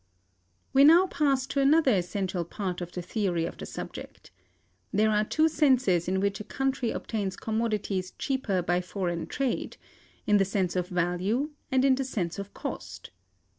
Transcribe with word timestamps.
We 0.73 0.83
now 0.83 1.05
pass 1.05 1.45
to 1.45 1.59
another 1.59 1.91
essential 1.93 2.43
part 2.43 2.81
of 2.81 2.91
the 2.91 3.03
theory 3.03 3.45
of 3.45 3.59
the 3.59 3.67
subject. 3.67 4.31
There 4.91 5.11
are 5.11 5.23
two 5.23 5.47
senses 5.47 6.07
in 6.07 6.19
which 6.19 6.39
a 6.39 6.43
country 6.43 6.89
obtains 6.89 7.37
commodities 7.37 8.13
cheaper 8.17 8.63
by 8.63 8.81
foreign 8.81 9.27
trade: 9.27 9.77
in 10.25 10.37
the 10.37 10.43
sense 10.45 10.75
of 10.75 10.87
value 10.87 11.51
and 11.71 11.85
in 11.85 11.93
the 11.93 12.03
sense 12.03 12.39
of 12.39 12.51
cost: 12.55 13.11
(1.) 13.13 13.21